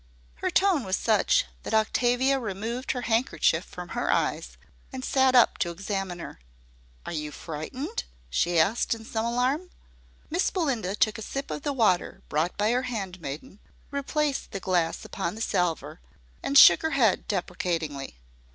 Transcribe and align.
Her 0.37 0.49
tone 0.49 0.83
was 0.83 0.95
such 0.97 1.45
that 1.61 1.75
Octavia 1.75 2.39
removed 2.39 2.93
her 2.93 3.03
handkerchief 3.03 3.63
from 3.63 3.89
her 3.89 4.09
eyes, 4.11 4.57
and 4.91 5.05
sat 5.05 5.35
up 5.35 5.59
to 5.59 5.69
examine 5.69 6.17
her. 6.17 6.39
"Are 7.05 7.11
you 7.11 7.31
frightened?" 7.31 8.05
she 8.27 8.57
asked, 8.57 8.95
in 8.95 9.05
some 9.05 9.25
alarm. 9.27 9.69
Miss 10.31 10.49
Belinda 10.49 10.95
took 10.95 11.19
a 11.19 11.21
sip 11.21 11.51
of 11.51 11.61
the 11.61 11.71
water 11.71 12.23
brought 12.29 12.57
by 12.57 12.71
her 12.71 12.81
handmaiden, 12.89 13.59
replaced 13.91 14.53
the 14.53 14.59
glass 14.59 15.05
upon 15.05 15.35
the 15.35 15.39
salver, 15.41 15.99
and 16.41 16.57
shook 16.57 16.81
her 16.81 16.91
head 16.97 17.27
deprecatingly. 17.27 18.17